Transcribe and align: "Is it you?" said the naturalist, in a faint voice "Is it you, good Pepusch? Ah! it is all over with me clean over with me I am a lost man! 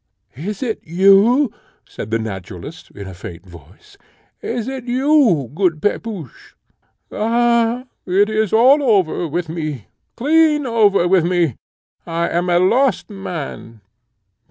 "Is 0.35 0.63
it 0.63 0.79
you?" 0.83 1.53
said 1.87 2.09
the 2.09 2.17
naturalist, 2.17 2.89
in 2.89 3.07
a 3.07 3.13
faint 3.13 3.45
voice 3.45 3.99
"Is 4.41 4.67
it 4.67 4.85
you, 4.85 5.51
good 5.53 5.79
Pepusch? 5.79 6.55
Ah! 7.11 7.85
it 8.07 8.27
is 8.27 8.51
all 8.51 8.81
over 8.81 9.27
with 9.27 9.47
me 9.47 9.89
clean 10.15 10.65
over 10.65 11.07
with 11.07 11.23
me 11.27 11.55
I 12.07 12.29
am 12.29 12.49
a 12.49 12.57
lost 12.57 13.11
man! 13.11 13.81